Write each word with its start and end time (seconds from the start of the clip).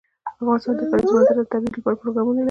افغانستان 0.33 0.73
د 0.79 0.81
د 0.81 0.83
کلیزو 0.91 1.13
منظره 1.15 1.35
د 1.43 1.47
ترویج 1.51 1.73
لپاره 1.79 1.99
پروګرامونه 2.01 2.35
لري. 2.37 2.39